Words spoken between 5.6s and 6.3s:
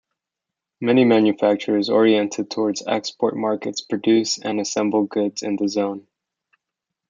zone.